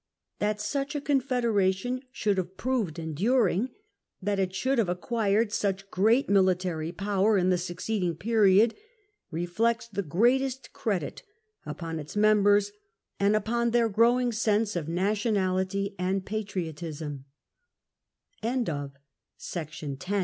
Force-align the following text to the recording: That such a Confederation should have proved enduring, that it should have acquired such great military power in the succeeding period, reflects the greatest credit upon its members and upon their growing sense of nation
That 0.39 0.59
such 0.59 0.95
a 0.95 0.99
Confederation 0.99 2.01
should 2.11 2.39
have 2.39 2.57
proved 2.57 2.97
enduring, 2.97 3.69
that 4.19 4.39
it 4.39 4.55
should 4.55 4.79
have 4.79 4.89
acquired 4.89 5.53
such 5.53 5.91
great 5.91 6.27
military 6.27 6.91
power 6.91 7.37
in 7.37 7.51
the 7.51 7.57
succeeding 7.59 8.15
period, 8.15 8.73
reflects 9.29 9.87
the 9.87 10.01
greatest 10.01 10.73
credit 10.73 11.21
upon 11.67 11.99
its 11.99 12.15
members 12.15 12.71
and 13.19 13.35
upon 13.35 13.69
their 13.69 13.89
growing 13.89 14.31
sense 14.31 14.75
of 14.75 14.87
nation 14.89 15.37